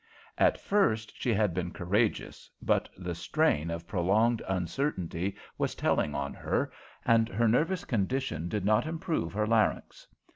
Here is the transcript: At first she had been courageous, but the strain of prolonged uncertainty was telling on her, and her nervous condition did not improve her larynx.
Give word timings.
At 0.39 0.59
first 0.59 1.21
she 1.21 1.31
had 1.31 1.53
been 1.53 1.69
courageous, 1.69 2.49
but 2.59 2.89
the 2.97 3.13
strain 3.13 3.69
of 3.69 3.87
prolonged 3.87 4.41
uncertainty 4.49 5.35
was 5.59 5.75
telling 5.75 6.15
on 6.15 6.33
her, 6.33 6.71
and 7.05 7.29
her 7.29 7.47
nervous 7.47 7.85
condition 7.85 8.49
did 8.49 8.65
not 8.65 8.87
improve 8.87 9.31
her 9.33 9.45
larynx. 9.45 10.07